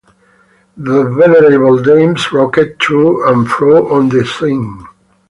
[0.77, 4.83] The venerable dames rocked to and fro on the swing.